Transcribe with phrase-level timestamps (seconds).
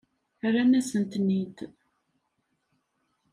[0.41, 1.57] Rran-asen-ten-id.